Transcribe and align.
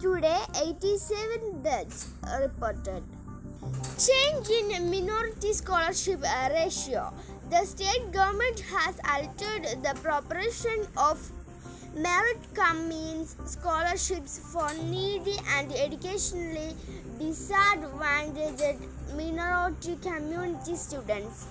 Today, 0.00 0.40
87 0.60 1.62
deaths 1.62 2.08
are 2.28 2.42
reported. 2.42 3.02
Change 3.98 4.48
in 4.50 4.90
minority 4.90 5.52
scholarship 5.52 6.22
ratio. 6.50 7.12
The 7.50 7.64
state 7.64 8.12
government 8.12 8.60
has 8.60 8.98
altered 9.08 9.82
the 9.82 9.94
proportion 10.02 10.86
of 10.96 11.30
merit 11.96 12.38
cum 12.54 12.88
means 12.88 13.36
scholarships 13.46 14.38
for 14.52 14.68
needy 14.84 15.36
and 15.56 15.72
educationally 15.72 16.74
disadvantaged 17.18 18.80
minority 19.16 19.96
community 20.02 20.76
students. 20.76 21.46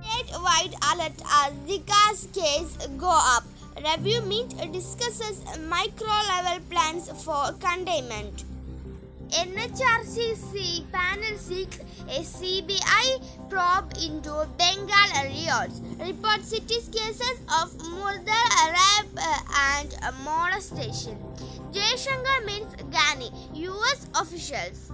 Statewide 0.00 0.74
alert 0.92 1.18
as 1.40 1.52
Zika's 1.66 2.28
case 2.32 2.86
go 2.96 3.10
up. 3.10 3.44
Review 3.76 4.22
meet 4.22 4.50
discusses 4.72 5.42
micro 5.68 6.14
level 6.28 6.60
plans 6.70 7.10
for 7.24 7.52
containment. 7.58 8.44
NHRC 9.30 10.90
panel 10.92 11.36
seeks 11.38 11.78
a 12.08 12.20
CBI 12.20 13.48
probe 13.50 13.92
into 14.02 14.48
Bengal 14.56 15.10
riots. 15.14 15.80
Report 15.98 16.42
cities 16.42 16.88
cases 16.88 17.40
of 17.60 17.76
murder, 17.90 18.44
rape, 18.76 19.18
uh, 19.18 19.40
and 19.76 19.94
molestation. 20.24 21.18
Jaishankar 21.70 22.44
meets 22.46 22.74
Ghani, 22.94 23.30
US 23.54 24.06
officials. 24.14 24.90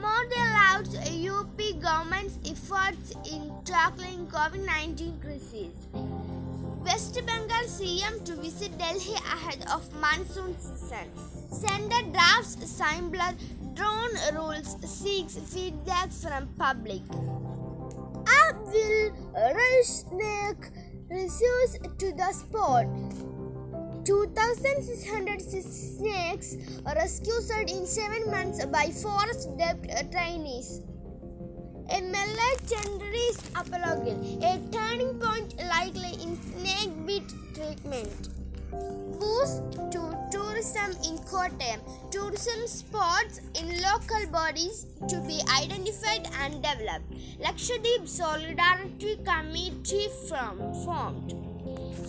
Modi 0.00 0.36
lauds 0.36 0.94
UP 0.96 1.80
government's 1.80 2.38
efforts 2.48 3.14
in 3.32 3.50
tackling 3.64 4.26
COVID-19 4.28 5.20
crisis. 5.20 5.74
West 6.84 7.14
Bengal 7.26 7.66
CM 7.66 8.24
to 8.26 8.36
visit 8.36 8.76
Delhi 8.78 9.14
ahead 9.14 9.64
of 9.72 9.82
monsoon 10.00 10.54
season. 10.60 11.08
Sender 11.50 12.02
drafts 12.12 12.58
simpler 12.70 13.32
drone 13.74 14.16
rules 14.34 14.76
seeks 14.88 15.36
feedback 15.36 16.10
from 16.12 16.48
public. 16.58 17.02
App 18.26 18.56
will 18.66 19.12
rush 19.34 19.86
snake 19.86 20.70
resource 21.10 21.76
to 21.98 22.12
the 22.12 22.32
spot. 22.32 22.86
2,606 24.04 25.66
snakes 25.98 26.56
rescued 26.94 27.70
in 27.70 27.86
7 27.86 28.30
months 28.30 28.64
by 28.66 28.90
forest 28.90 29.56
debt 29.56 30.10
trainees. 30.12 30.80
A 31.90 32.00
Melachindri's 32.00 33.38
apology, 33.54 34.38
a 34.42 34.58
turning 34.72 35.18
point 35.18 35.56
likely 35.68 36.12
in 36.22 36.36
snake 36.52 36.92
bit 37.06 37.28
treatment. 37.54 38.28
Boost 39.20 39.62
to 39.92 40.02
tourism 40.30 40.90
in 41.04 41.18
Kottayam. 41.18 41.80
Tourism 42.10 42.66
spots 42.66 43.40
in 43.54 43.68
local 43.82 44.26
bodies 44.30 44.86
to 45.08 45.20
be 45.20 45.40
identified 45.60 46.28
and 46.40 46.62
developed. 46.62 47.10
Lakshadweep 47.40 48.06
Solidarity 48.08 49.18
Committee 49.24 50.08
from, 50.28 50.74
formed. 50.84 51.43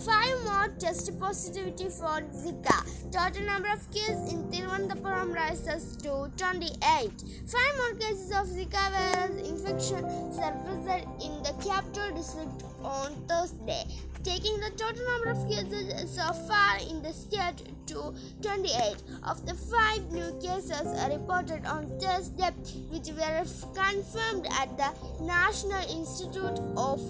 Five 0.04 0.44
more 0.44 0.68
test 0.78 1.18
positivity 1.18 1.84
for 1.84 2.20
Zika. 2.30 2.84
Total 3.10 3.46
number 3.46 3.68
of 3.72 3.90
cases 3.90 4.32
in 4.32 4.44
Thiruvananthapuram 4.50 5.34
rises 5.34 5.96
to 5.98 6.30
28. 6.36 7.10
Five 7.46 7.76
more 7.78 7.94
cases 7.98 8.30
of 8.30 8.46
Zika 8.46 8.90
virus 8.92 9.48
infection 9.48 10.04
surfaced 10.34 11.06
in 11.24 11.42
the 11.42 11.54
capital 11.64 12.14
district 12.14 12.62
on 12.82 13.14
Thursday, 13.26 13.84
taking 14.22 14.60
the 14.60 14.70
total 14.76 15.04
number 15.06 15.30
of 15.30 15.48
cases 15.48 16.10
so 16.10 16.30
far 16.46 16.78
in 16.90 17.02
the 17.02 17.12
state 17.12 17.62
to 17.86 18.14
28. 18.42 18.96
Of 19.24 19.46
the 19.46 19.54
five 19.54 20.12
new 20.12 20.38
cases 20.42 20.86
reported 21.08 21.64
on 21.64 21.88
Thursday, 21.98 22.50
which 22.90 23.08
were 23.08 23.44
confirmed 23.74 24.46
at 24.60 24.76
the 24.76 24.92
National 25.24 25.80
Institute 25.90 26.60
of 26.76 27.00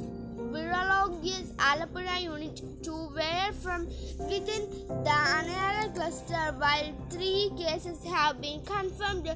Virology's 0.57 1.53
Alappuzha 1.69 2.23
unit 2.23 2.63
two 2.83 3.11
were 3.15 3.53
from 3.63 3.85
within 4.31 4.63
the 5.07 5.17
Anayara 5.39 5.95
cluster, 5.95 6.45
while 6.63 6.95
three 7.11 7.51
cases 7.59 8.03
have 8.05 8.41
been 8.41 8.63
confirmed 8.65 9.29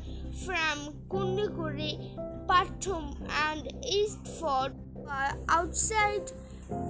from 0.47 0.94
Kundukuri, 1.10 1.92
Pathum, 2.47 3.04
and 3.48 3.70
East 3.84 4.26
Fort 4.38 4.72
outside 5.50 6.32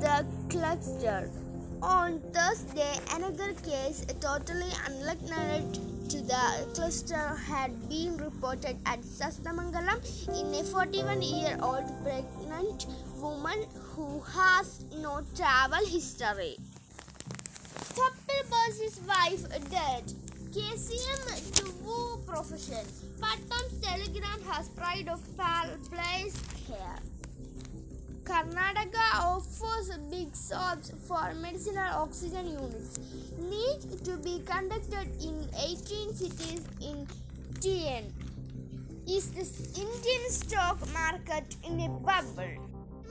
the 0.04 0.24
cluster. 0.48 1.28
On 1.82 2.20
Thursday, 2.32 2.94
another 3.14 3.52
case 3.54 4.06
totally 4.20 4.70
unrelated 4.86 5.74
to 6.10 6.20
the 6.20 6.68
cluster 6.74 7.34
had 7.48 7.88
been 7.88 8.16
reported 8.18 8.76
at 8.86 9.00
Sastamangalam 9.00 9.98
in 10.38 10.60
a 10.60 10.62
41 10.62 11.22
year 11.22 11.58
old 11.62 11.86
pregnant 12.04 12.86
woman 13.20 13.66
who 13.94 14.20
has 14.20 14.84
no 14.96 15.22
travel 15.34 15.84
history. 15.86 16.56
Bos's 18.50 19.00
wife 19.00 19.70
dead. 19.70 20.04
KCM 20.52 21.54
to 21.56 21.72
woo 21.84 22.18
profession. 22.26 22.84
Pattam's 23.20 23.80
telegram 23.80 24.40
has 24.48 24.68
pride 24.68 25.08
of 25.08 25.20
place 25.90 26.36
here. 26.66 26.98
Karnataka 28.24 29.24
offers 29.24 29.90
big 30.10 30.34
sobs 30.34 30.92
for 31.06 31.34
medicinal 31.34 31.90
oxygen 31.94 32.48
units. 32.48 32.98
NEET 33.38 34.04
to 34.04 34.16
be 34.18 34.42
conducted 34.44 35.08
in 35.20 35.48
18 35.58 36.14
cities 36.14 36.62
in 36.80 37.06
TN. 37.60 38.04
Is 39.08 39.30
the 39.32 39.80
Indian 39.80 40.30
stock 40.30 40.78
market 40.92 41.56
in 41.64 41.80
a 41.80 41.88
bubble? 41.88 42.69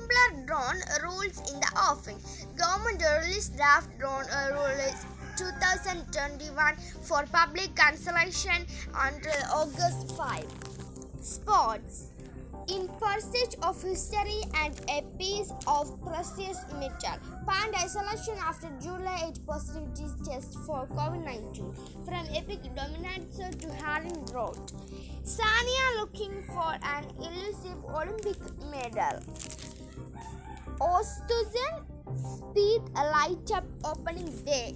Simpler 0.09 0.45
drone 0.45 0.81
uh, 0.89 1.03
rules 1.03 1.37
in 1.51 1.59
the 1.59 1.71
offing. 1.77 2.17
Government 2.57 3.03
released 3.21 3.55
draft 3.55 3.89
drone 3.99 4.25
uh, 4.31 4.49
rules 4.53 5.05
2021 5.37 6.75
for 7.03 7.25
public 7.31 7.75
consultation 7.75 8.65
until 8.95 9.33
August 9.53 10.15
5. 10.17 10.45
Sports 11.21 12.09
in 12.69 12.87
pursuit 12.99 13.55
of 13.63 13.81
history 13.81 14.41
and 14.55 14.79
a 14.89 15.01
piece 15.17 15.51
of 15.67 15.99
precious 16.01 16.57
metal. 16.73 17.17
Found 17.45 17.75
isolation 17.75 18.35
after 18.41 18.69
July 18.81 19.29
8 19.29 19.45
positivity 19.45 20.05
test 20.23 20.53
for 20.65 20.87
COVID-19 20.87 22.05
from 22.05 22.25
Epic 22.35 22.61
Dominatio 22.75 23.49
to 23.59 23.67
Haring 23.83 24.33
Road. 24.33 24.57
Sania 25.23 25.99
looking 25.99 26.43
for 26.47 26.73
an 26.83 27.05
elusive 27.17 27.83
Olympic 27.85 28.37
medal. 28.71 29.19
Ostuzen 30.79 31.83
Speed 32.15 32.81
Light 32.95 33.51
Up 33.53 33.65
opening 33.83 34.31
day. 34.45 34.75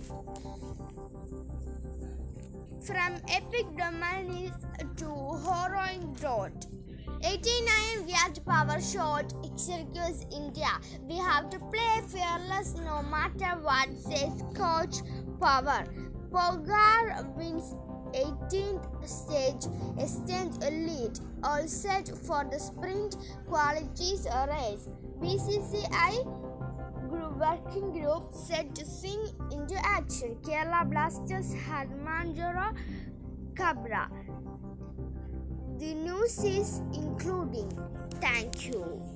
From 2.81 3.15
Epic 3.29 3.65
Domains 3.77 4.51
to 4.97 5.05
Horoing 5.05 6.21
Road. 6.21 6.51
89 7.23 8.05
Viat 8.05 8.45
Power 8.45 8.81
Shot 8.81 9.31
circles 9.57 10.25
India. 10.35 10.77
We 11.07 11.15
have 11.19 11.49
to 11.51 11.59
play 11.59 12.01
fearless 12.09 12.75
no 12.75 13.01
matter 13.03 13.61
what, 13.61 13.87
says 13.97 14.43
Coach 14.53 15.07
Power. 15.39 15.85
Pogacar 16.31 17.33
wins 17.37 17.75
18th 18.13 19.07
stage, 19.07 19.71
extends 19.97 20.57
a 20.65 20.69
lead, 20.69 21.19
all 21.43 21.67
set 21.67 22.09
for 22.09 22.43
the 22.51 22.59
sprint 22.59 23.15
qualities 23.47 24.27
race. 24.49 24.89
BCCI 25.23 26.43
working 27.43 27.91
group 27.91 28.33
set 28.33 28.73
to 28.75 28.85
sing 28.85 29.21
into 29.51 29.75
action. 29.83 30.35
Kerala 30.41 30.89
Blasters 30.89 31.53
had 31.53 31.89
Manjaro 31.89 32.75
Cabra. 33.55 34.09
The 35.77 35.93
news 35.93 36.43
is 36.43 36.81
including. 36.93 37.71
Thank 38.21 38.67
you. 38.67 39.12